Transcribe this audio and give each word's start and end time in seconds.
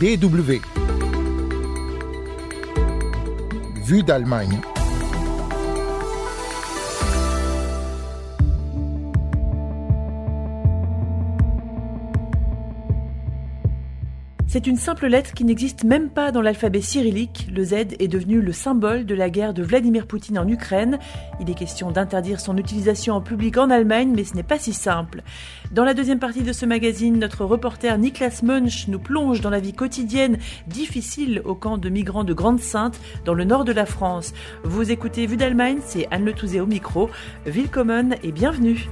DW. 0.00 0.62
Vue 3.84 4.02
d'Allemagne. 4.02 4.58
C'est 14.52 14.66
une 14.66 14.78
simple 14.78 15.06
lettre 15.06 15.32
qui 15.32 15.44
n'existe 15.44 15.84
même 15.84 16.10
pas 16.10 16.32
dans 16.32 16.42
l'alphabet 16.42 16.80
cyrillique. 16.80 17.46
Le 17.54 17.62
Z 17.62 17.72
est 18.00 18.08
devenu 18.08 18.40
le 18.40 18.50
symbole 18.50 19.06
de 19.06 19.14
la 19.14 19.30
guerre 19.30 19.54
de 19.54 19.62
Vladimir 19.62 20.08
Poutine 20.08 20.40
en 20.40 20.48
Ukraine. 20.48 20.98
Il 21.40 21.48
est 21.48 21.54
question 21.54 21.92
d'interdire 21.92 22.40
son 22.40 22.56
utilisation 22.56 23.14
en 23.14 23.20
public 23.20 23.58
en 23.58 23.70
Allemagne, 23.70 24.12
mais 24.12 24.24
ce 24.24 24.34
n'est 24.34 24.42
pas 24.42 24.58
si 24.58 24.72
simple. 24.72 25.22
Dans 25.70 25.84
la 25.84 25.94
deuxième 25.94 26.18
partie 26.18 26.42
de 26.42 26.52
ce 26.52 26.66
magazine, 26.66 27.16
notre 27.20 27.44
reporter 27.44 27.96
Niklas 27.96 28.40
Munch 28.42 28.88
nous 28.88 28.98
plonge 28.98 29.40
dans 29.40 29.50
la 29.50 29.60
vie 29.60 29.72
quotidienne 29.72 30.38
difficile 30.66 31.42
au 31.44 31.54
camp 31.54 31.78
de 31.78 31.88
migrants 31.88 32.24
de 32.24 32.34
Grande-Sainte, 32.34 32.98
dans 33.24 33.34
le 33.34 33.44
nord 33.44 33.64
de 33.64 33.70
la 33.70 33.86
France. 33.86 34.34
Vous 34.64 34.90
écoutez 34.90 35.26
Vue 35.26 35.36
d'Allemagne, 35.36 35.78
c'est 35.86 36.08
Anne 36.10 36.24
Le 36.24 36.32
Touzé 36.32 36.60
au 36.60 36.66
micro. 36.66 37.08
Willkommen 37.46 38.16
et 38.24 38.32
bienvenue. 38.32 38.88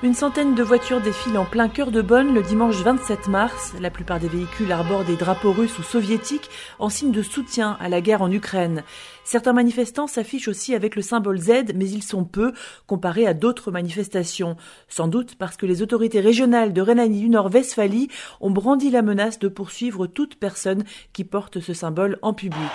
Une 0.00 0.14
centaine 0.14 0.54
de 0.54 0.62
voitures 0.62 1.00
défilent 1.00 1.38
en 1.38 1.44
plein 1.44 1.68
cœur 1.68 1.90
de 1.90 2.02
Bonn 2.02 2.32
le 2.32 2.40
dimanche 2.40 2.76
27 2.76 3.26
mars. 3.26 3.72
La 3.80 3.90
plupart 3.90 4.20
des 4.20 4.28
véhicules 4.28 4.70
arborent 4.70 5.02
des 5.02 5.16
drapeaux 5.16 5.50
russes 5.50 5.76
ou 5.80 5.82
soviétiques 5.82 6.48
en 6.78 6.88
signe 6.88 7.10
de 7.10 7.20
soutien 7.20 7.76
à 7.80 7.88
la 7.88 8.00
guerre 8.00 8.22
en 8.22 8.30
Ukraine. 8.30 8.84
Certains 9.24 9.52
manifestants 9.52 10.06
s'affichent 10.06 10.46
aussi 10.46 10.76
avec 10.76 10.94
le 10.94 11.02
symbole 11.02 11.38
Z, 11.38 11.74
mais 11.74 11.90
ils 11.90 12.04
sont 12.04 12.22
peu 12.22 12.52
comparés 12.86 13.26
à 13.26 13.34
d'autres 13.34 13.72
manifestations. 13.72 14.56
Sans 14.88 15.08
doute 15.08 15.34
parce 15.34 15.56
que 15.56 15.66
les 15.66 15.82
autorités 15.82 16.20
régionales 16.20 16.72
de 16.72 16.80
Rhénanie 16.80 17.22
du 17.22 17.28
Nord-Westphalie 17.28 18.08
ont 18.40 18.50
brandi 18.50 18.90
la 18.90 19.02
menace 19.02 19.40
de 19.40 19.48
poursuivre 19.48 20.06
toute 20.06 20.36
personne 20.36 20.84
qui 21.12 21.24
porte 21.24 21.58
ce 21.58 21.74
symbole 21.74 22.20
en 22.22 22.34
public. 22.34 22.70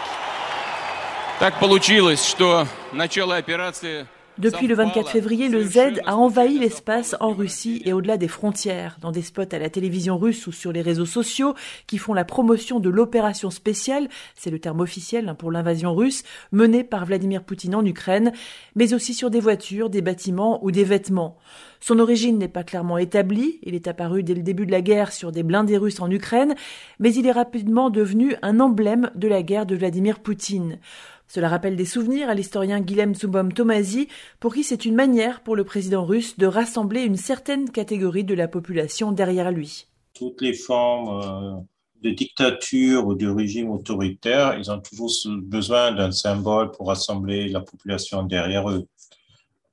Depuis 4.39 4.65
le 4.65 4.73
24 4.73 5.09
février, 5.09 5.47
le 5.47 5.61
Z 5.61 6.01
a 6.07 6.17
envahi 6.17 6.57
l'espace 6.57 7.15
en 7.19 7.33
Russie 7.33 7.83
et 7.85 7.93
au-delà 7.93 8.17
des 8.17 8.27
frontières, 8.27 8.97
dans 8.99 9.11
des 9.11 9.21
spots 9.21 9.43
à 9.51 9.59
la 9.59 9.69
télévision 9.69 10.17
russe 10.17 10.47
ou 10.47 10.51
sur 10.51 10.71
les 10.71 10.81
réseaux 10.81 11.05
sociaux 11.05 11.53
qui 11.85 11.99
font 11.99 12.15
la 12.15 12.25
promotion 12.25 12.79
de 12.79 12.89
l'opération 12.89 13.51
spéciale, 13.51 14.09
c'est 14.33 14.49
le 14.49 14.57
terme 14.57 14.79
officiel 14.79 15.29
hein, 15.29 15.35
pour 15.35 15.51
l'invasion 15.51 15.93
russe, 15.93 16.23
menée 16.51 16.83
par 16.83 17.05
Vladimir 17.05 17.43
Poutine 17.43 17.75
en 17.75 17.85
Ukraine, 17.85 18.31
mais 18.75 18.95
aussi 18.95 19.13
sur 19.13 19.29
des 19.29 19.39
voitures, 19.39 19.91
des 19.91 20.01
bâtiments 20.01 20.65
ou 20.65 20.71
des 20.71 20.83
vêtements. 20.83 21.37
Son 21.79 21.99
origine 21.99 22.39
n'est 22.39 22.47
pas 22.47 22.63
clairement 22.63 22.97
établie, 22.97 23.59
il 23.61 23.75
est 23.75 23.87
apparu 23.87 24.23
dès 24.23 24.33
le 24.33 24.41
début 24.41 24.65
de 24.65 24.71
la 24.71 24.81
guerre 24.81 25.11
sur 25.11 25.31
des 25.31 25.43
blindés 25.43 25.77
russes 25.77 25.99
en 25.99 26.09
Ukraine, 26.09 26.55
mais 26.97 27.13
il 27.13 27.27
est 27.27 27.31
rapidement 27.31 27.91
devenu 27.91 28.35
un 28.41 28.59
emblème 28.59 29.11
de 29.13 29.27
la 29.27 29.43
guerre 29.43 29.65
de 29.67 29.75
Vladimir 29.75 30.19
Poutine. 30.19 30.79
Cela 31.27 31.49
rappelle 31.49 31.75
des 31.75 31.85
souvenirs 31.85 32.29
à 32.29 32.33
l'historien 32.33 32.79
Guilhem 32.79 33.15
Zubom 33.15 33.51
Tomasi, 33.51 34.07
pour 34.39 34.53
qui 34.53 34.63
c'est 34.63 34.85
une 34.85 34.95
manière 34.95 35.41
pour 35.41 35.55
le 35.55 35.63
président 35.63 36.05
russe 36.05 36.37
de 36.37 36.45
rassembler 36.45 37.01
une 37.01 37.17
certaine 37.17 37.69
catégorie 37.69 38.23
de 38.23 38.33
la 38.33 38.47
population 38.47 39.11
derrière 39.11 39.51
lui. 39.51 39.87
Toutes 40.13 40.41
les 40.41 40.53
formes 40.53 41.21
euh, 41.23 41.61
de 42.03 42.11
dictature 42.11 43.07
ou 43.07 43.15
de 43.15 43.27
régime 43.27 43.71
autoritaire, 43.71 44.57
ils 44.59 44.69
ont 44.69 44.79
toujours 44.79 45.11
besoin 45.41 45.91
d'un 45.91 46.11
symbole 46.11 46.71
pour 46.71 46.87
rassembler 46.87 47.47
la 47.47 47.61
population 47.61 48.23
derrière 48.23 48.69
eux. 48.69 48.85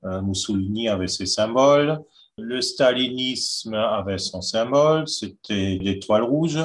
Euh, 0.05 0.21
Mussolini 0.21 0.89
avait 0.89 1.07
ses 1.07 1.27
symboles, 1.27 1.99
le 2.37 2.61
stalinisme 2.61 3.75
avait 3.75 4.17
son 4.17 4.41
symbole, 4.41 5.07
c'était 5.07 5.77
l'étoile 5.79 6.23
rouge. 6.23 6.59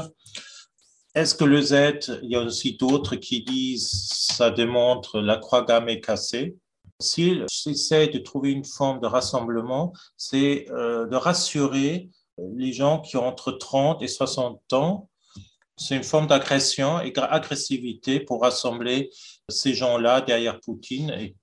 Est-ce 1.16 1.34
que 1.34 1.44
le 1.44 1.62
Z, 1.62 2.20
il 2.22 2.30
y 2.30 2.36
a 2.36 2.42
aussi 2.42 2.74
d'autres 2.74 3.16
qui 3.16 3.42
disent 3.42 3.88
ça 3.88 4.50
démontre 4.50 5.18
la 5.18 5.38
croix 5.38 5.64
gammée 5.64 5.98
cassée? 5.98 6.58
S'il 7.00 7.46
essaie 7.64 8.08
de 8.08 8.18
trouver 8.18 8.50
une 8.50 8.66
forme 8.66 9.00
de 9.00 9.06
rassemblement, 9.06 9.94
c'est 10.18 10.66
euh, 10.72 11.06
de 11.06 11.16
rassurer 11.16 12.10
les 12.36 12.70
gens 12.74 13.00
qui 13.00 13.16
ont 13.16 13.26
entre 13.26 13.52
30 13.52 14.02
et 14.02 14.08
60 14.08 14.74
ans. 14.74 15.08
C'est 15.78 15.96
une 15.96 16.04
forme 16.04 16.26
d'agression 16.26 17.00
et 17.00 17.12
d'agressivité 17.12 18.20
pour 18.20 18.42
rassembler 18.42 19.08
ces 19.48 19.72
gens-là 19.72 20.20
derrière 20.20 20.60
Poutine 20.60 21.10
et, 21.18 21.34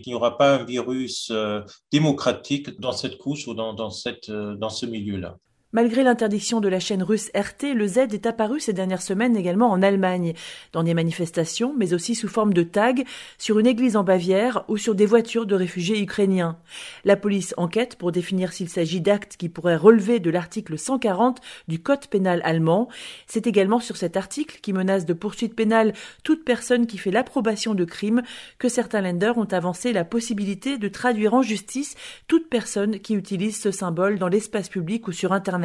qu'il 0.00 0.12
n'y 0.12 0.14
aura 0.14 0.38
pas 0.38 0.54
un 0.54 0.64
virus 0.64 1.28
euh, 1.30 1.60
démocratique 1.92 2.80
dans 2.80 2.92
cette 2.92 3.18
couche 3.18 3.46
ou 3.46 3.52
dans, 3.52 3.90
cette, 3.90 4.30
euh, 4.30 4.54
dans 4.54 4.70
ce 4.70 4.86
milieu-là. 4.86 5.36
Malgré 5.72 6.02
l'interdiction 6.02 6.60
de 6.60 6.68
la 6.68 6.80
chaîne 6.80 7.04
russe 7.04 7.30
RT, 7.32 7.74
le 7.76 7.86
Z 7.86 7.98
est 8.12 8.26
apparu 8.26 8.58
ces 8.58 8.72
dernières 8.72 9.02
semaines 9.02 9.36
également 9.36 9.70
en 9.70 9.82
Allemagne, 9.82 10.34
dans 10.72 10.82
des 10.82 10.94
manifestations, 10.94 11.72
mais 11.78 11.94
aussi 11.94 12.16
sous 12.16 12.26
forme 12.26 12.52
de 12.52 12.64
tags 12.64 13.04
sur 13.38 13.60
une 13.60 13.68
église 13.68 13.96
en 13.96 14.02
Bavière 14.02 14.64
ou 14.66 14.76
sur 14.76 14.96
des 14.96 15.06
voitures 15.06 15.46
de 15.46 15.54
réfugiés 15.54 16.00
ukrainiens. 16.00 16.58
La 17.04 17.16
police 17.16 17.54
enquête 17.56 17.94
pour 17.94 18.10
définir 18.10 18.52
s'il 18.52 18.68
s'agit 18.68 19.00
d'actes 19.00 19.36
qui 19.36 19.48
pourraient 19.48 19.76
relever 19.76 20.18
de 20.18 20.28
l'article 20.28 20.76
140 20.76 21.38
du 21.68 21.80
Code 21.80 22.08
pénal 22.08 22.40
allemand. 22.42 22.88
C'est 23.28 23.46
également 23.46 23.78
sur 23.78 23.96
cet 23.96 24.16
article 24.16 24.58
qui 24.60 24.72
menace 24.72 25.06
de 25.06 25.12
poursuite 25.12 25.54
pénale 25.54 25.92
toute 26.24 26.44
personne 26.44 26.88
qui 26.88 26.98
fait 26.98 27.12
l'approbation 27.12 27.76
de 27.76 27.84
crimes 27.84 28.22
que 28.58 28.68
certains 28.68 29.02
lenders 29.02 29.38
ont 29.38 29.44
avancé 29.44 29.92
la 29.92 30.04
possibilité 30.04 30.78
de 30.78 30.88
traduire 30.88 31.32
en 31.32 31.42
justice 31.42 31.94
toute 32.26 32.48
personne 32.48 32.98
qui 32.98 33.14
utilise 33.14 33.60
ce 33.60 33.70
symbole 33.70 34.18
dans 34.18 34.26
l'espace 34.26 34.68
public 34.68 35.06
ou 35.06 35.12
sur 35.12 35.32
Internet. 35.32 35.59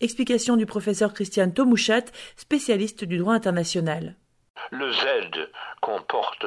Explication 0.00 0.56
du 0.56 0.66
professeur 0.66 1.14
Christian 1.14 1.50
Tomouchat, 1.50 2.04
spécialiste 2.36 3.04
du 3.04 3.18
droit 3.18 3.34
international. 3.34 4.16
Le 4.70 4.92
Z 4.92 5.04
qu'on 5.80 6.00
porte 6.02 6.46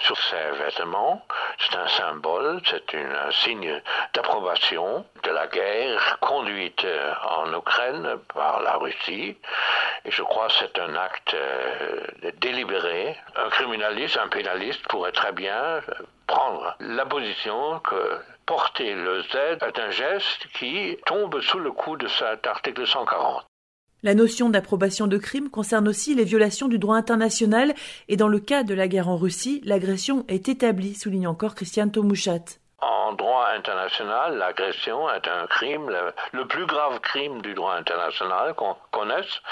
sur 0.00 0.18
ses 0.18 0.50
vêtements, 0.62 1.24
c'est 1.58 1.76
un 1.76 1.88
symbole, 1.88 2.60
c'est 2.66 2.94
un 2.94 3.30
signe 3.30 3.80
d'approbation 4.14 5.04
de 5.22 5.30
la 5.30 5.46
guerre 5.46 6.18
conduite 6.20 6.86
en 7.28 7.52
Ukraine 7.52 8.18
par 8.34 8.60
la 8.60 8.76
Russie. 8.76 9.36
Et 10.04 10.10
je 10.10 10.22
crois 10.22 10.48
que 10.48 10.54
c'est 10.54 10.78
un 10.78 10.94
acte 10.96 11.34
euh, 11.34 12.06
délibéré. 12.38 13.16
Un 13.36 13.48
criminaliste, 13.50 14.16
un 14.16 14.28
pénaliste 14.28 14.82
pourrait 14.88 15.12
très 15.12 15.32
bien 15.32 15.80
prendre 16.26 16.74
la 16.80 17.04
position 17.06 17.80
que 17.80 18.20
porter 18.46 18.94
le 18.94 19.22
Z 19.22 19.36
est 19.60 19.78
un 19.78 19.90
geste 19.90 20.46
qui 20.54 20.96
tombe 21.06 21.40
sous 21.40 21.58
le 21.58 21.72
coup 21.72 21.96
de 21.96 22.08
cet 22.08 22.46
article 22.46 22.86
140. 22.86 23.49
La 24.02 24.14
notion 24.14 24.48
d'approbation 24.48 25.06
de 25.06 25.18
crime 25.18 25.50
concerne 25.50 25.86
aussi 25.86 26.14
les 26.14 26.24
violations 26.24 26.68
du 26.68 26.78
droit 26.78 26.96
international 26.96 27.74
et 28.08 28.16
dans 28.16 28.28
le 28.28 28.40
cas 28.40 28.62
de 28.62 28.72
la 28.72 28.88
guerre 28.88 29.08
en 29.08 29.18
Russie, 29.18 29.60
l'agression 29.64 30.24
est 30.28 30.48
établie, 30.48 30.94
souligne 30.94 31.26
encore 31.26 31.54
Christian 31.54 31.88
Tomouchat. 31.88 32.44
En 32.80 33.12
droit 33.12 33.48
international, 33.54 34.38
l'agression 34.38 35.10
est 35.10 35.28
un 35.28 35.46
crime, 35.46 35.90
le, 36.32 36.46
plus 36.46 36.64
grave 36.64 36.98
crime 37.00 37.42
du 37.42 37.52
droit 37.52 37.74
international 37.74 38.54
qu'on 38.54 38.74
connaisse. 38.90 39.42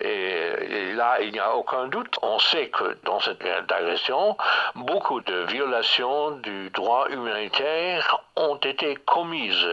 Et, 0.00 0.92
là, 0.92 1.18
il 1.22 1.32
n'y 1.32 1.38
a 1.38 1.54
aucun 1.54 1.86
doute. 1.88 2.18
On 2.20 2.38
sait 2.38 2.68
que 2.68 2.98
dans 3.04 3.18
cette 3.20 3.42
agression, 3.70 4.36
beaucoup 4.74 5.20
de 5.22 5.38
violations 5.44 6.32
du 6.32 6.68
droit 6.70 7.06
humanitaire 7.08 8.20
ont 8.36 8.56
été 8.56 8.96
commises. 8.96 9.72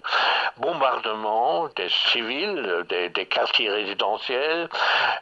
Bombardement 0.57 1.67
des 1.75 1.89
civils, 1.89 2.85
des, 2.87 3.25
quartiers 3.25 3.69
résidentiels, 3.69 4.69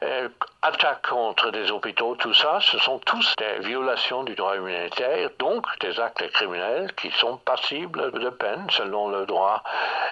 euh, 0.03 0.29
attaques 0.61 1.07
contre 1.07 1.49
des 1.49 1.71
hôpitaux, 1.71 2.15
tout 2.15 2.33
ça, 2.33 2.59
ce 2.61 2.77
sont 2.79 2.99
tous 2.99 3.33
des 3.37 3.65
violations 3.65 4.23
du 4.23 4.35
droit 4.35 4.55
humanitaire, 4.55 5.29
donc 5.39 5.65
des 5.79 5.99
actes 5.99 6.29
criminels 6.31 6.93
qui 6.93 7.09
sont 7.11 7.37
passibles 7.37 7.70
de 7.79 8.29
peine 8.29 8.65
selon 8.69 9.09
le 9.09 9.25
droit 9.25 9.63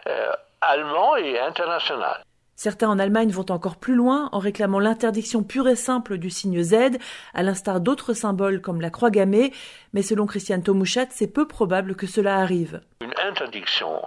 euh, 0.07 0.31
allemand 0.61 1.15
et 1.17 1.39
international. 1.39 2.23
Certains 2.56 2.89
en 2.89 3.00
Allemagne 3.00 3.31
vont 3.31 3.50
encore 3.51 3.77
plus 3.77 3.95
loin 3.95 4.27
en 4.33 4.39
réclamant 4.39 4.79
l'interdiction 4.79 5.44
pure 5.44 5.69
et 5.69 5.77
simple 5.77 6.17
du 6.17 6.29
signe 6.29 6.61
Z, 6.61 6.97
à 7.33 7.44
l'instar 7.44 7.79
d'autres 7.79 8.13
symboles 8.13 8.59
comme 8.59 8.81
la 8.81 8.89
croix 8.89 9.11
gammée, 9.11 9.53
mais 9.94 10.01
selon 10.01 10.25
Christian 10.25 10.59
Tomouchat, 10.59 11.07
c'est 11.09 11.33
peu 11.33 11.47
probable 11.47 11.95
que 11.95 12.06
cela 12.06 12.38
arrive. 12.38 12.81
Une 13.01 13.13
interdiction 13.25 14.01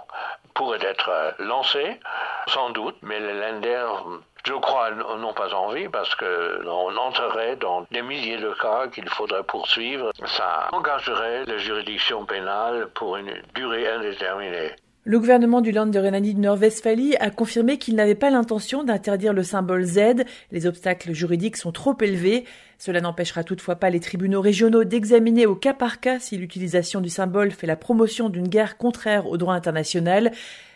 pourrait 0.53 0.85
être 0.85 1.35
lancée, 1.39 1.99
sans 2.47 2.69
doute, 2.69 2.95
mais 3.01 3.19
les 3.19 3.39
lenders 3.39 4.05
je 4.45 4.53
crois, 4.53 4.91
n'ont 4.91 5.33
pas 5.33 5.53
envie 5.53 5.87
parce 5.87 6.13
qu'on 6.15 6.97
entrerait 6.97 7.55
dans 7.55 7.85
des 7.91 8.01
milliers 8.01 8.37
de 8.37 8.53
cas 8.61 8.87
qu'il 8.89 9.07
faudrait 9.07 9.43
poursuivre. 9.43 10.11
Ça 10.25 10.67
engagerait 10.73 11.45
les 11.45 11.59
juridictions 11.59 12.25
pénales 12.25 12.89
pour 12.93 13.15
une 13.15 13.33
durée 13.55 13.87
indéterminée. 13.89 14.71
Le 15.05 15.19
gouvernement 15.19 15.59
du 15.59 15.73
Land 15.73 15.87
de 15.87 15.99
Rhénanie 15.99 16.33
du 16.33 16.39
Nord-Westphalie 16.39 17.17
a 17.17 17.29
confirmé 17.29 17.77
qu'il 17.77 17.95
n'avait 17.95 18.15
pas 18.15 18.29
l'intention 18.29 18.85
d'interdire 18.85 19.33
le 19.33 19.43
symbole 19.43 19.83
Z. 19.83 20.23
Les 20.51 20.65
obstacles 20.65 21.11
juridiques 21.11 21.57
sont 21.57 21.73
trop 21.73 21.95
élevés. 21.99 22.45
Cela 22.77 23.01
n'empêchera 23.01 23.43
toutefois 23.43 23.75
pas 23.75 23.89
les 23.89 23.99
tribunaux 23.99 24.39
régionaux 24.39 24.85
d'examiner 24.85 25.45
au 25.45 25.55
cas 25.55 25.73
par 25.73 25.99
cas 25.99 26.19
si 26.19 26.37
l'utilisation 26.37 27.01
du 27.01 27.09
symbole 27.09 27.51
fait 27.51 27.67
la 27.67 27.75
promotion 27.75 28.29
d'une 28.29 28.47
guerre 28.47 28.77
contraire 28.77 29.27
au 29.27 29.35
droit 29.35 29.55
international. 29.55 30.31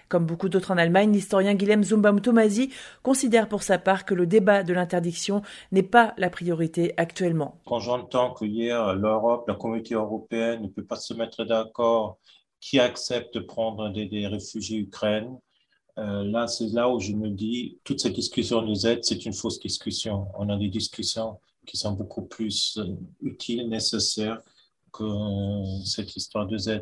Comme 0.10 0.26
beaucoup 0.26 0.50
d'autres 0.50 0.72
en 0.72 0.78
Allemagne, 0.78 1.12
l'historien 1.12 1.54
Guilhem 1.54 1.84
Zumbaum-Tomasi 1.84 2.72
considère 3.04 3.50
pour 3.50 3.64
sa 3.64 3.78
part 3.78 4.06
que 4.06 4.14
le 4.14 4.26
débat 4.26 4.64
de 4.64 4.74
l'interdiction 4.74 5.42
n'est 5.72 5.84
pas 5.84 6.14
la 6.18 6.30
priorité 6.30 6.94
actuellement. 6.98 7.60
Quand 7.66 7.80
j'entends 7.80 8.34
que 8.34 8.46
hier, 8.46 8.96
l'Europe, 8.96 9.46
la 9.48 9.56
communauté 9.56 9.96
européenne 9.96 10.62
ne 10.62 10.68
peut 10.68 10.86
pas 10.86 10.96
se 10.96 11.14
mettre 11.14 11.44
d'accord 11.44 12.20
qui 12.60 12.80
accepte 12.80 13.36
de 13.36 13.40
prendre 13.40 13.90
des, 13.90 14.28
réfugiés 14.28 14.80
ukrainiens, 14.80 15.40
euh, 15.98 16.24
là, 16.24 16.48
c'est 16.48 16.68
là 16.68 16.90
où 16.90 17.00
je 17.00 17.12
me 17.14 17.30
dis, 17.30 17.80
toute 17.84 18.00
cette 18.00 18.14
discussion 18.14 18.62
de 18.62 18.74
Z, 18.74 19.00
c'est 19.02 19.26
une 19.26 19.34
fausse 19.34 19.60
discussion. 19.60 20.28
On 20.38 20.48
a 20.50 20.58
des 20.58 20.70
discussions 20.70 21.40
qui 21.66 21.76
sont 21.76 21.94
beaucoup 21.94 22.22
plus 22.22 22.78
euh, 22.78 22.96
utiles, 23.22 23.68
nécessaires 23.68 24.40
que 24.94 25.04
euh, 25.04 25.84
cette 25.86 26.16
histoire 26.16 26.46
de 26.46 26.58
Z. 26.58 26.82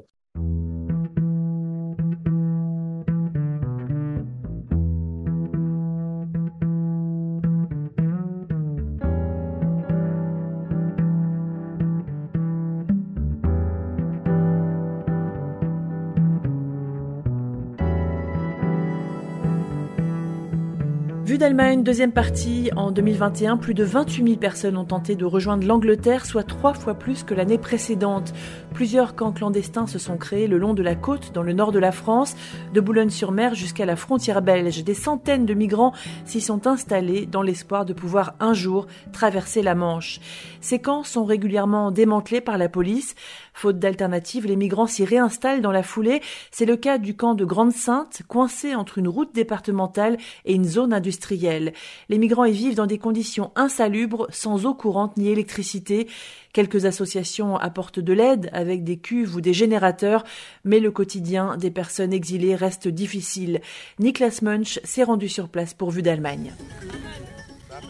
Vue 21.56 21.60
d'Allemagne, 21.62 21.84
deuxième 21.84 22.12
partie. 22.12 22.70
En 22.76 22.92
2021, 22.92 23.56
plus 23.56 23.74
de 23.74 23.86
28 23.86 24.26
000 24.26 24.36
personnes 24.36 24.76
ont 24.76 24.84
tenté 24.84 25.16
de 25.16 25.24
rejoindre 25.24 25.66
l'Angleterre, 25.66 26.26
soit 26.26 26.44
trois 26.44 26.74
fois 26.74 26.96
plus 26.96 27.24
que 27.24 27.34
l'année 27.34 27.58
précédente. 27.58 28.34
Plusieurs 28.74 29.16
camps 29.16 29.32
clandestins 29.32 29.88
se 29.88 29.98
sont 29.98 30.18
créés 30.18 30.48
le 30.48 30.58
long 30.58 30.74
de 30.74 30.84
la 30.84 30.96
côte, 30.96 31.32
dans 31.34 31.44
le 31.44 31.54
nord 31.54 31.72
de 31.72 31.80
la 31.80 31.94
France, 31.94 32.36
de 32.74 32.82
Boulogne-sur-Mer 32.82 33.56
jusqu'à 33.56 33.86
la 33.86 33.96
frontière 33.96 34.42
belge. 34.42 34.84
Des 34.84 34.94
centaines 34.94 35.46
de 35.46 35.54
migrants 35.54 35.94
s'y 36.26 36.42
sont 36.42 36.68
installés 36.68 37.26
dans 37.26 37.42
l'espoir 37.42 37.86
de 37.86 37.94
pouvoir 37.94 38.34
un 38.42 38.54
jour 38.54 38.86
traverser 39.14 39.62
la 39.62 39.76
Manche. 39.76 40.20
Ces 40.60 40.80
camps 40.80 41.04
sont 41.04 41.24
régulièrement 41.24 41.90
démantelés 41.90 42.42
par 42.42 42.58
la 42.58 42.68
police. 42.68 43.16
Faute 43.58 43.80
d'alternative, 43.80 44.46
les 44.46 44.58
migrants 44.58 44.86
s'y 44.86 45.06
réinstallent 45.06 45.62
dans 45.62 45.72
la 45.72 45.82
foulée. 45.82 46.22
C'est 46.52 46.66
le 46.66 46.76
cas 46.76 46.98
du 46.98 47.16
camp 47.16 47.36
de 47.36 47.46
Grande-Sainte, 47.46 48.22
coincé 48.28 48.76
entre 48.76 48.98
une 48.98 49.08
route 49.08 49.34
départementale 49.34 50.18
et 50.44 50.54
une 50.54 50.66
zone 50.66 50.92
industrielle. 50.92 51.72
Les 52.10 52.18
migrants 52.18 52.44
y 52.44 52.52
vivent 52.52 52.76
dans 52.76 52.86
des 52.86 52.98
conditions 52.98 53.52
insalubres, 53.56 54.28
sans 54.30 54.66
eau 54.66 54.74
courante 54.74 55.16
ni 55.16 55.30
électricité. 55.30 56.08
Quelques 56.52 56.84
associations 56.84 57.56
apportent 57.56 58.02
de 58.02 58.12
l'aide 58.12 58.50
avec 58.52 58.84
des 58.84 58.98
cuves 58.98 59.38
ou 59.38 59.42
des 59.42 59.54
générateurs, 59.54 60.26
mais 60.66 60.82
le 60.82 60.92
quotidien 60.92 61.56
des 61.56 61.72
personnes 61.72 62.12
exilées 62.12 62.56
reste 62.56 62.90
difficile. 62.90 63.62
Niklas 64.00 64.40
Munch 64.42 64.82
s'est 64.84 65.04
rendu 65.04 65.30
sur 65.30 65.48
place 65.48 65.74
pour 65.74 65.92
Vue 65.92 66.02
d'Allemagne. 66.02 66.54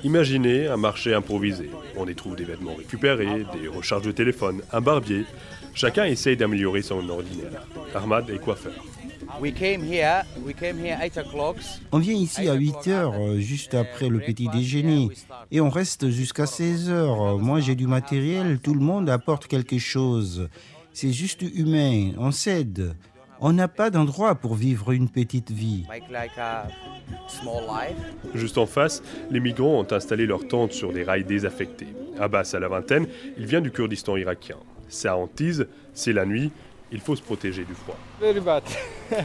Imaginez 0.03 0.67
un 0.67 0.77
marché 0.77 1.13
improvisé. 1.13 1.69
On 1.97 2.07
y 2.07 2.15
trouve 2.15 2.35
des 2.35 2.43
vêtements 2.43 2.75
récupérés, 2.75 3.45
des 3.53 3.67
recharges 3.67 4.05
de 4.05 4.11
téléphone, 4.11 4.61
un 4.71 4.81
barbier. 4.81 5.25
Chacun 5.73 6.05
essaye 6.05 6.37
d'améliorer 6.37 6.81
son 6.81 7.07
ordinaire. 7.09 7.65
Ahmad 7.93 8.29
est 8.29 8.39
coiffeur. 8.39 8.73
On 11.91 11.99
vient 11.99 12.13
ici 12.13 12.47
à 12.47 12.53
8 12.53 12.87
heures, 12.87 13.37
juste 13.37 13.73
après 13.73 14.07
le 14.07 14.19
petit 14.19 14.47
déjeuner, 14.47 15.09
et 15.51 15.59
on 15.61 15.69
reste 15.69 16.09
jusqu'à 16.09 16.45
16 16.45 16.89
heures. 16.89 17.37
Moi, 17.39 17.59
j'ai 17.59 17.75
du 17.75 17.87
matériel, 17.87 18.59
tout 18.59 18.73
le 18.73 18.79
monde 18.79 19.09
apporte 19.09 19.47
quelque 19.47 19.79
chose. 19.79 20.47
C'est 20.93 21.11
juste 21.11 21.41
humain, 21.41 22.11
on 22.17 22.31
s'aide. 22.31 22.95
On 23.41 23.53
n'a 23.53 23.67
pas 23.67 23.89
d'endroit 23.89 24.35
pour 24.35 24.55
vivre 24.55 24.91
une 24.91 25.09
petite 25.09 25.51
vie. 25.51 25.85
Juste 28.33 28.57
en 28.57 28.65
face, 28.65 29.03
les 29.29 29.39
migrants 29.39 29.79
ont 29.79 29.91
installé 29.91 30.25
leur 30.25 30.47
tente 30.47 30.73
sur 30.73 30.93
des 30.93 31.03
rails 31.03 31.25
désaffectés. 31.25 31.87
Abbas 32.19 32.51
a 32.53 32.59
la 32.59 32.67
vingtaine, 32.67 33.07
il 33.37 33.45
vient 33.45 33.61
du 33.61 33.71
Kurdistan 33.71 34.15
irakien. 34.17 34.57
Sa 34.87 35.17
hantise, 35.17 35.67
c'est 35.93 36.13
la 36.13 36.25
nuit, 36.25 36.51
il 36.91 36.99
faut 36.99 37.15
se 37.15 37.21
protéger 37.21 37.65
du 37.65 37.73
froid. 37.73 37.97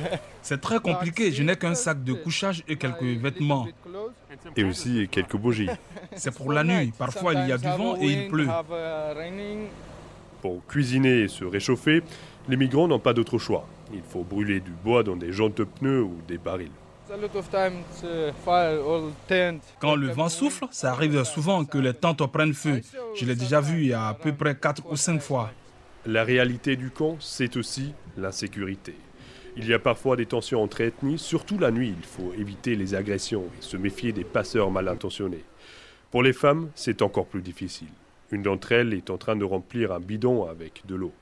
C'est 0.43 0.61
très 0.61 0.81
compliqué, 0.81 1.33
je 1.33 1.43
n'ai 1.43 1.57
qu'un 1.57 1.75
sac 1.75 2.03
de 2.03 2.15
couchage 2.15 2.65
et 2.67 2.77
quelques 2.77 3.03
vêtements. 3.03 3.69
Et 4.57 4.65
aussi 4.65 5.07
quelques 5.09 5.37
bougies. 5.37 5.69
C'est 6.17 6.35
pour 6.35 6.53
la 6.53 6.65
nuit, 6.65 6.93
parfois 6.99 7.35
il 7.35 7.49
y 7.49 7.53
a 7.53 7.59
du 7.59 7.69
vent 7.69 7.97
et 7.97 8.07
il 8.07 8.29
pleut. 8.29 8.49
Pour 10.41 10.65
cuisiner 10.67 11.23
et 11.23 11.29
se 11.29 11.45
réchauffer, 11.45 12.03
les 12.49 12.57
migrants 12.57 12.89
n'ont 12.89 12.99
pas 12.99 13.13
d'autre 13.13 13.39
choix. 13.39 13.67
Il 13.93 14.03
faut 14.03 14.23
brûler 14.23 14.61
du 14.61 14.71
bois 14.71 15.03
dans 15.03 15.17
des 15.17 15.33
jantes 15.33 15.63
pneus 15.63 16.03
ou 16.03 16.17
des 16.27 16.39
barils. 16.39 16.71
Quand 19.81 19.97
le 19.97 20.09
vent 20.09 20.29
souffle, 20.29 20.67
ça 20.71 20.93
arrive 20.93 21.25
souvent 21.25 21.65
que 21.65 21.79
les 21.79 21.93
tentes 21.93 22.25
prennent 22.31 22.55
feu. 22.55 22.81
Je 23.17 23.25
l'ai 23.25 23.35
déjà 23.35 23.61
vu 23.61 23.81
il 23.81 23.89
y 23.89 23.93
a 23.93 24.09
à 24.09 24.15
peu 24.15 24.33
près 24.33 24.55
4 24.55 24.85
ou 24.91 24.97
5 24.97 25.21
fois. 25.21 25.51
La 26.07 26.25
réalité 26.25 26.77
du 26.77 26.91
camp, 26.91 27.17
c'est 27.19 27.57
aussi 27.57 27.93
l'insécurité. 28.17 28.95
Il 29.57 29.67
y 29.67 29.75
a 29.75 29.81
parfois 29.81 30.17
des 30.17 30.27
tensions 30.27 30.63
entre 30.63 30.81
ethnies, 30.81 31.19
surtout 31.19 31.59
la 31.59 31.73
nuit. 31.73 31.95
Il 31.99 32.07
faut 32.07 32.33
éviter 32.39 32.77
les 32.77 32.95
agressions 32.95 33.45
et 33.59 33.63
se 33.63 33.77
méfier 33.77 34.13
des 34.13 34.25
passeurs 34.25 34.71
mal 34.71 34.89
intentionnés. 34.89 35.45
Pour 36.11 36.23
les 36.23 36.33
femmes, 36.33 36.71
c'est 36.75 37.03
encore 37.03 37.27
plus 37.27 37.43
difficile. 37.43 37.89
Une 38.33 38.43
d'entre 38.43 38.73
elles 38.73 38.95
est 38.95 39.11
en 39.11 39.19
train 39.19 39.35
de 39.35 39.45
remplir 39.45 39.93
un 39.93 40.01
bidon 40.01 40.47
avec 40.49 40.83
de 40.87 40.95
l'eau. 40.95 41.13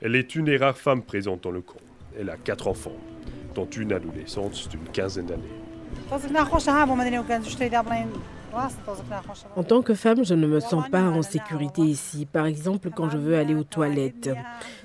Elle 0.00 0.16
est 0.16 0.34
une 0.34 0.46
des 0.46 0.56
rares 0.56 0.78
femmes 0.78 1.02
présentes 1.02 1.42
dans 1.42 1.50
le 1.50 1.60
camp. 1.60 1.80
Elle 2.18 2.30
a 2.30 2.36
quatre 2.36 2.66
enfants, 2.66 2.96
dont 3.54 3.66
une 3.66 3.92
adolescente 3.92 4.68
d'une 4.70 4.88
quinzaine 4.92 5.26
d'années. 5.26 5.42
En 9.54 9.62
tant 9.62 9.82
que 9.82 9.94
femme, 9.94 10.24
je 10.24 10.34
ne 10.34 10.46
me 10.46 10.60
sens 10.60 10.88
pas 10.88 11.02
en 11.02 11.22
sécurité 11.22 11.82
ici. 11.82 12.26
Par 12.26 12.46
exemple, 12.46 12.90
quand 12.90 13.10
je 13.10 13.18
veux 13.18 13.36
aller 13.36 13.54
aux 13.54 13.64
toilettes. 13.64 14.30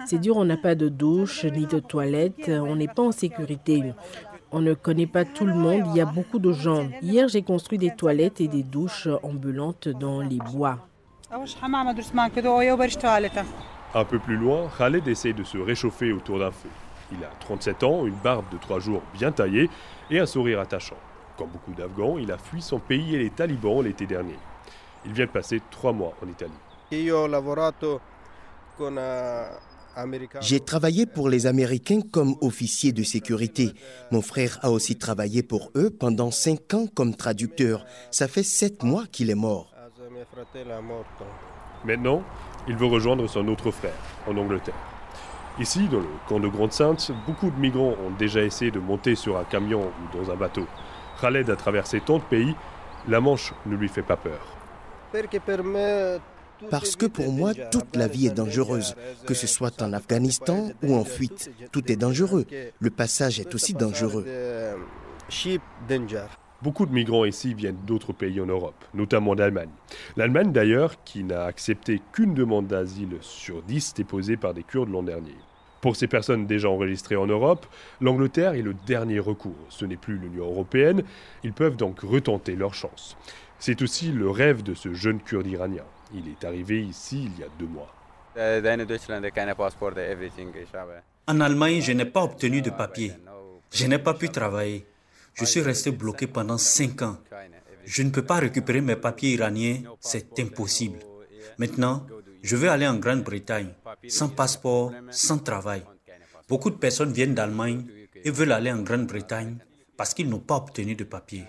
C'est 0.06 0.20
dur, 0.20 0.38
on 0.38 0.46
n'a 0.46 0.58
pas 0.58 0.76
de 0.76 0.90
douche 0.90 1.46
ni 1.46 1.66
de 1.66 1.80
toilettes. 1.80 2.50
On 2.50 2.76
n'est 2.76 2.88
pas 2.88 3.04
en 3.04 3.12
sécurité. 3.12 3.94
On 4.52 4.62
ne 4.62 4.74
connaît 4.74 5.08
pas 5.08 5.26
tout 5.26 5.46
le 5.46 5.54
monde, 5.54 5.84
il 5.88 5.98
y 5.98 6.02
a 6.02 6.06
beaucoup 6.06 6.40
de 6.40 6.52
gens. 6.52 6.88
Hier, 7.02 7.28
j'ai 7.28 7.42
construit 7.42 7.78
des 7.78 7.92
toilettes 7.92 8.40
et 8.40 8.48
des 8.48 8.64
douches 8.64 9.08
ambulantes 9.24 9.88
dans 9.88 10.22
les 10.22 10.38
bois. 10.38 10.88
Un 13.96 14.06
peu 14.06 14.20
plus 14.20 14.38
loin, 14.38 14.70
Khaled 14.78 15.08
essaie 15.08 15.34
de 15.34 15.44
se 15.44 15.58
réchauffer 15.58 16.12
autour 16.12 16.38
d'un 16.38 16.52
feu. 16.52 16.70
Il 17.12 17.24
a 17.24 17.32
37 17.40 17.84
ans, 17.84 18.06
une 18.06 18.16
barbe 18.16 18.46
de 18.52 18.58
trois 18.58 18.80
jours 18.80 19.02
bien 19.14 19.32
taillée 19.32 19.70
et 20.12 20.20
un 20.20 20.26
sourire 20.28 20.60
attachant. 20.60 20.98
Comme 21.38 21.50
beaucoup 21.50 21.74
d'Afghans, 21.74 22.20
il 22.20 22.32
a 22.32 22.38
fui 22.38 22.62
son 22.62 22.80
pays 22.80 23.16
et 23.16 23.18
les 23.18 23.30
talibans 23.32 23.82
l'été 23.82 24.06
dernier. 24.06 24.38
Il 25.06 25.14
vient 25.14 25.26
de 25.26 25.32
passer 25.32 25.62
trois 25.72 25.94
mois 25.94 26.14
en 26.24 26.28
Italie. 26.28 26.52
J'ai 30.42 30.60
travaillé 30.60 31.06
pour 31.06 31.30
les 31.30 31.48
Américains 31.48 32.02
comme 32.02 32.36
officier 32.42 32.92
de 32.92 33.04
sécurité. 33.04 33.72
Mon 34.12 34.22
frère 34.22 34.60
a 34.62 34.70
aussi 34.70 34.98
travaillé 34.98 35.42
pour 35.42 35.72
eux 35.76 35.90
pendant 35.90 36.32
cinq 36.32 36.74
ans 36.74 36.86
comme 36.94 37.16
traducteur. 37.16 37.86
Ça 38.12 38.28
fait 38.28 38.44
sept 38.44 38.84
mois 38.84 39.06
qu'il 39.12 39.30
est 39.30 39.36
mort. 39.36 39.75
Maintenant, 41.84 42.24
il 42.68 42.76
veut 42.76 42.86
rejoindre 42.86 43.28
son 43.28 43.48
autre 43.48 43.72
frère 43.72 43.94
en 44.28 44.36
Angleterre. 44.38 44.74
Ici, 45.60 45.88
dans 45.88 46.00
le 46.00 46.08
camp 46.28 46.40
de 46.40 46.48
Grande-Sainte, 46.48 47.12
beaucoup 47.26 47.50
de 47.50 47.58
migrants 47.58 47.96
ont 48.06 48.12
déjà 48.18 48.42
essayé 48.42 48.72
de 48.72 48.80
monter 48.80 49.16
sur 49.16 49.38
un 49.38 49.46
camion 49.46 49.84
ou 49.84 50.18
dans 50.18 50.32
un 50.32 50.36
bateau. 50.36 50.66
Khaled 51.22 51.50
a 51.50 51.56
traversé 51.56 52.02
tant 52.02 52.18
de 52.18 52.24
pays, 52.24 52.56
la 53.08 53.22
Manche 53.22 53.54
ne 53.66 53.76
lui 53.76 53.88
fait 53.88 54.02
pas 54.02 54.18
peur. 54.18 54.40
Parce 56.70 56.96
que 56.96 57.06
pour 57.06 57.32
moi, 57.32 57.54
toute 57.72 57.96
la 57.96 58.08
vie 58.08 58.28
est 58.28 58.32
dangereuse, 58.32 58.96
que 59.26 59.34
ce 59.34 59.48
soit 59.48 59.82
en 59.82 59.94
Afghanistan 59.94 60.72
ou 60.84 60.96
en 60.96 61.06
fuite. 61.06 61.52
Tout 61.72 61.92
est 61.92 61.96
dangereux. 61.96 62.46
Le 62.80 62.90
passage 62.90 63.40
est 63.40 63.54
aussi 63.56 63.74
dangereux. 63.74 64.26
Beaucoup 66.62 66.86
de 66.86 66.94
migrants 66.94 67.26
ici 67.26 67.54
viennent 67.54 67.78
d'autres 67.86 68.14
pays 68.14 68.40
en 68.40 68.46
Europe, 68.46 68.86
notamment 68.94 69.36
d'Allemagne. 69.36 69.70
L'Allemagne 70.16 70.52
d'ailleurs, 70.52 71.04
qui 71.04 71.24
n'a 71.24 71.44
accepté 71.44 72.02
qu'une 72.12 72.34
demande 72.34 72.68
d'asile 72.68 73.18
sur 73.22 73.62
dix 73.62 73.94
déposée 73.94 74.38
par 74.38 74.54
des 74.54 74.64
Kurdes 74.64 74.90
l'an 74.90 75.04
dernier. 75.04 75.36
Pour 75.82 75.96
ces 75.96 76.08
personnes 76.08 76.48
déjà 76.48 76.70
enregistrées 76.70 77.16
en 77.16 77.28
Europe, 77.28 77.68
l'Angleterre 78.02 78.54
est 78.54 78.64
le 78.64 78.74
dernier 78.88 79.20
recours. 79.20 79.54
Ce 79.70 79.86
n'est 79.86 79.98
plus 79.98 80.18
l'Union 80.18 80.46
européenne. 80.46 81.04
Ils 81.44 81.54
peuvent 81.54 81.76
donc 81.76 82.00
retenter 82.00 82.56
leur 82.56 82.74
chance. 82.74 83.16
C'est 83.60 83.82
aussi 83.84 84.12
le 84.12 84.30
rêve 84.30 84.64
de 84.64 84.74
ce 84.74 84.94
jeune 84.94 85.20
Kurde 85.20 85.46
iranien. 85.46 85.84
Il 86.14 86.28
est 86.28 86.44
arrivé 86.44 86.82
ici 86.82 87.26
il 87.26 87.40
y 87.40 87.44
a 87.44 87.48
deux 87.60 87.68
mois. 87.68 87.94
En 91.28 91.40
Allemagne, 91.40 91.82
je 91.82 91.92
n'ai 91.92 92.06
pas 92.06 92.24
obtenu 92.24 92.62
de 92.62 92.70
papier. 92.70 93.12
Je 93.72 93.86
n'ai 93.86 94.00
pas 94.00 94.14
pu 94.14 94.30
travailler. 94.30 94.86
Je 95.36 95.46
suis 95.46 95.62
resté 95.62 95.92
bloqué 95.92 96.28
pendant 96.28 96.58
cinq 96.58 97.02
ans. 97.02 97.18
Je 97.84 98.02
ne 98.04 98.10
peux 98.10 98.24
pas 98.24 98.40
récupérer 98.40 98.82
mes 98.82 98.96
papiers 98.96 99.34
iraniens, 99.34 99.82
c'est 100.00 100.40
impossible. 100.40 101.00
Maintenant, 101.58 102.08
je 102.42 102.56
veux 102.56 102.70
aller 102.70 102.88
en 102.88 102.96
Grande-Bretagne, 102.96 103.74
sans 104.08 104.30
passeport, 104.30 104.92
sans 105.12 105.38
travail. 105.38 105.84
Beaucoup 106.48 106.70
de 106.70 106.76
personnes 106.76 107.12
viennent 107.12 107.36
d'Allemagne 107.36 107.86
et 108.24 108.32
veulent 108.32 108.54
aller 108.54 108.72
en 108.72 108.82
Grande-Bretagne 108.82 109.58
parce 109.98 110.14
qu'ils 110.14 110.30
n'ont 110.30 110.40
pas 110.40 110.56
obtenu 110.56 110.96
de 110.96 111.04
papier. 111.04 111.44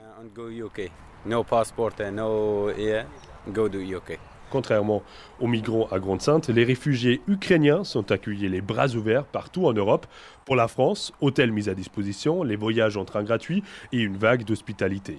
Contrairement 4.57 5.03
aux 5.39 5.49
migrants 5.49 5.87
à 5.93 5.99
Grande-Sainte, 5.99 6.49
les 6.49 6.65
réfugiés 6.65 7.21
ukrainiens 7.29 7.85
sont 7.85 8.11
accueillis 8.11 8.49
les 8.49 8.63
bras 8.63 8.89
ouverts 8.95 9.27
partout 9.27 9.67
en 9.67 9.75
Europe. 9.75 10.07
Pour 10.47 10.57
la 10.57 10.67
France, 10.67 11.13
hôtels 11.21 11.53
mis 11.53 11.69
à 11.69 11.75
disposition, 11.75 12.43
les 12.43 12.57
voyages 12.57 12.97
en 12.97 13.05
train 13.05 13.23
gratuits 13.23 13.63
et 13.93 13.99
une 13.99 14.17
vague 14.17 14.45
d'hospitalité. 14.45 15.19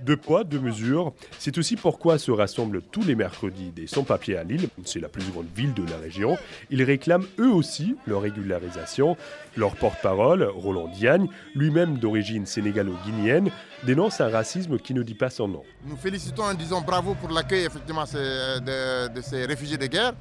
Deux 0.00 0.16
poids, 0.16 0.44
deux 0.44 0.60
mesures. 0.60 1.12
C'est 1.38 1.58
aussi 1.58 1.74
pourquoi 1.76 2.18
se 2.18 2.30
rassemblent 2.30 2.82
tous 2.82 3.02
les 3.02 3.16
mercredis 3.16 3.70
des 3.70 3.86
sans-papiers 3.86 4.36
à 4.36 4.44
Lille. 4.44 4.68
C'est 4.84 5.00
la 5.00 5.08
plus 5.08 5.24
grande 5.30 5.46
ville 5.54 5.74
de 5.74 5.82
la 5.84 5.96
région. 5.96 6.36
Ils 6.70 6.82
réclament 6.82 7.26
eux 7.38 7.50
aussi 7.50 7.96
leur 8.06 8.22
régularisation. 8.22 9.16
Leur 9.56 9.74
porte-parole, 9.74 10.44
Roland 10.44 10.88
Diagne, 10.88 11.28
lui-même 11.54 11.98
d'origine 11.98 12.46
sénégalo-guinéenne, 12.46 13.50
dénonce 13.84 14.20
un 14.20 14.28
racisme 14.28 14.78
qui 14.78 14.94
ne 14.94 15.02
dit 15.02 15.14
pas 15.14 15.30
son 15.30 15.48
nom. 15.48 15.62
Nous 15.84 15.96
félicitons 15.96 16.44
en 16.44 16.54
disant 16.54 16.80
bravo 16.80 17.14
pour 17.14 17.30
l'accueil 17.30 17.64
effectivement 17.64 18.04
de, 18.04 19.08
de 19.08 19.20
ces 19.20 19.46
réfugiés 19.46 19.78
de 19.78 19.86
guerre, 19.86 20.12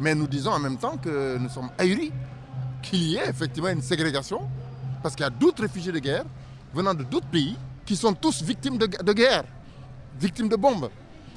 mais 0.00 0.14
nous 0.14 0.26
disons 0.26 0.52
en 0.52 0.58
même 0.58 0.78
temps 0.78 0.96
que 0.96 1.36
nous 1.36 1.48
sommes 1.50 1.70
ahuris 1.78 2.12
qu'il 2.82 3.02
y 3.02 3.16
ait 3.16 3.28
effectivement 3.28 3.68
une 3.68 3.82
ségrégation, 3.82 4.40
parce 5.02 5.14
qu'il 5.14 5.24
y 5.24 5.26
a 5.26 5.30
d'autres 5.30 5.62
réfugiés 5.62 5.92
de 5.92 5.98
guerre 5.98 6.24
venant 6.72 6.94
de 6.94 7.04
d'autres 7.04 7.28
pays 7.28 7.56
qui 7.86 7.96
sont 7.96 8.12
tous 8.12 8.42
victimes 8.42 8.76
de, 8.76 9.12
guerre, 9.12 9.44
victimes 10.18 10.48
de 10.48 10.56
bombes. 10.56 10.90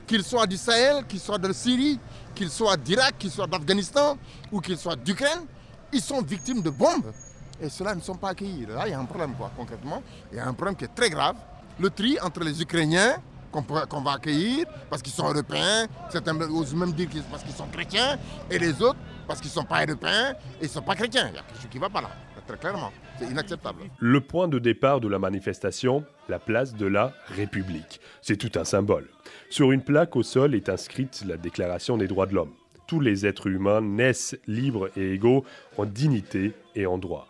Qu'ils 0.08 0.24
soient 0.24 0.48
du 0.48 0.58
Sahel, 0.58 1.06
qu'ils 1.06 1.20
soient 1.20 1.38
de 1.38 1.54
Syrie, 1.54 2.00
qu'ils 2.34 2.50
soient 2.50 2.76
d'Irak, 2.76 3.16
qu'ils 3.20 3.30
soient 3.30 3.46
d'Afghanistan 3.46 4.18
ou 4.52 4.60
qu'ils 4.60 4.78
soient 4.78 4.96
d'Ukraine, 4.96 5.46
ils 5.94 6.02
sont 6.02 6.22
victimes 6.22 6.62
de 6.62 6.72
bombes. 6.72 7.14
Et 7.62 7.70
ceux-là 7.70 7.94
ne 7.94 8.02
sont 8.02 8.16
pas 8.16 8.30
accueillis. 8.30 8.66
Là, 8.66 8.88
il 8.88 8.92
y 8.92 8.94
a 8.94 9.00
un 9.00 9.06
problème, 9.06 9.34
quoi, 9.38 9.52
concrètement. 9.56 10.02
Il 10.32 10.38
y 10.38 10.42
a 10.42 10.48
un 10.48 10.54
problème 10.54 10.76
qui 10.76 10.86
est 10.86 10.96
très 10.96 11.10
grave. 11.10 11.36
Le 11.80 11.90
tri 11.92 12.18
entre 12.22 12.40
les 12.40 12.60
Ukrainiens, 12.62 13.18
qu'on 13.52 14.02
va 14.02 14.12
accueillir 14.14 14.66
parce 14.90 15.02
qu'ils 15.02 15.14
sont 15.14 15.28
européens, 15.28 15.88
certains 16.10 16.40
osent 16.42 16.74
même 16.74 16.94
dire 16.94 17.10
parce 17.30 17.44
qu'ils 17.44 17.54
sont 17.54 17.68
chrétiens, 17.68 18.18
et 18.50 18.60
les 18.60 18.82
autres 18.82 19.00
parce 19.30 19.42
qu'ils 19.42 19.50
ne 19.50 19.54
sont 19.54 19.64
pas 19.64 19.86
européens 19.86 20.32
et 20.60 20.64
ils 20.64 20.64
ne 20.64 20.70
sont 20.70 20.82
pas 20.82 20.96
chrétiens. 20.96 21.30
Il 21.30 21.36
y 21.36 21.38
a 21.38 21.44
quelque 21.44 21.62
chose 21.62 21.70
qui 21.70 21.78
ne 21.78 21.82
va 21.82 21.90
pas 21.90 22.02
là, 22.02 22.10
très 22.48 22.58
clairement. 22.58 22.92
C'est 23.20 23.28
inacceptable. 23.28 23.84
Le 24.00 24.22
point 24.22 24.48
de 24.48 24.58
départ 24.58 25.00
de 25.00 25.08
la 25.08 25.20
manifestation, 25.20 26.04
la 26.30 26.40
place 26.40 26.74
de 26.74 26.88
la 26.88 27.14
République. 27.28 28.02
C'est 28.24 28.38
tout 28.38 28.60
un 28.60 28.64
symbole. 28.64 29.08
Sur 29.52 29.72
une 29.72 29.84
plaque 29.84 30.16
au 30.16 30.24
sol 30.24 30.56
est 30.56 30.68
inscrite 30.68 31.24
la 31.28 31.38
Déclaration 31.38 31.96
des 31.96 32.08
droits 32.08 32.26
de 32.26 32.34
l'homme. 32.34 32.54
Tous 32.88 33.00
les 33.00 33.28
êtres 33.28 33.46
humains 33.46 33.82
naissent 33.82 34.36
libres 34.48 34.90
et 34.98 35.14
égaux 35.14 35.46
en 35.78 35.86
dignité 35.86 36.54
et 36.74 36.88
en 36.88 36.98
droit. 36.98 37.28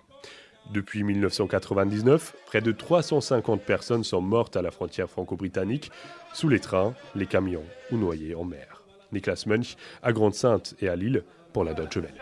Depuis 0.72 1.04
1999, 1.04 2.34
près 2.46 2.62
de 2.62 2.72
350 2.72 3.62
personnes 3.62 4.06
sont 4.06 4.22
mortes 4.22 4.56
à 4.56 4.62
la 4.62 4.72
frontière 4.72 5.10
franco-britannique, 5.10 5.92
sous 6.34 6.48
les 6.48 6.62
trains, 6.62 6.94
les 7.14 7.26
camions 7.26 7.66
ou 7.92 7.98
noyées 7.98 8.36
en 8.36 8.46
mer. 8.46 8.84
Niklas 9.12 9.44
Munch, 9.48 9.76
à 10.02 10.14
Grande-Sainte 10.14 10.76
et 10.80 10.88
à 10.88 10.96
Lille, 10.96 11.24
pour 11.54 11.64
la 11.64 11.74
Deutsche 11.74 11.98
Welle. 11.98 12.14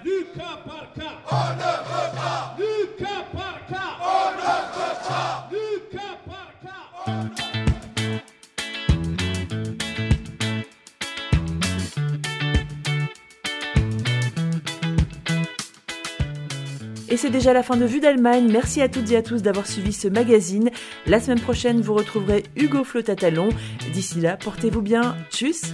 Et 17.09 17.15
c'est 17.15 17.29
déjà 17.29 17.51
la 17.53 17.63
fin 17.63 17.77
de 17.77 17.85
Vue 17.85 17.99
d'Allemagne. 17.99 18.47
Merci 18.51 18.81
à 18.81 18.89
toutes 18.89 19.09
et 19.11 19.15
à 19.17 19.23
tous 19.23 19.41
d'avoir 19.41 19.65
suivi 19.65 19.93
ce 19.93 20.07
magazine. 20.07 20.69
La 21.07 21.19
semaine 21.19 21.39
prochaine, 21.39 21.81
vous 21.81 21.93
retrouverez 21.93 22.43
Hugo 22.55 22.83
Flotatalon. 22.83 23.49
D'ici 23.91 24.19
là, 24.19 24.37
portez-vous 24.37 24.81
bien. 24.81 25.15
Tchuss 25.31 25.73